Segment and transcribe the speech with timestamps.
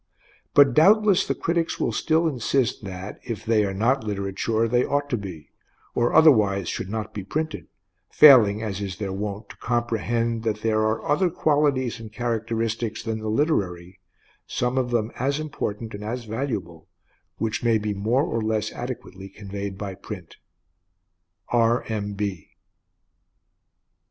[0.55, 5.11] But doubtless the critics will still insist that, if they are not literature, they ought
[5.11, 5.51] to be,
[5.93, 7.67] or otherwise should not be printed,
[8.09, 13.19] failing (as is their wont) to comprehend that there are other qualities and characteristics than
[13.19, 13.99] the literary,
[14.47, 16.87] some of them as important and as valuable,
[17.37, 20.37] which may be more or less adequately conveyed by print.
[21.49, 21.83] R.
[21.87, 22.13] M.
[22.13, 22.49] B.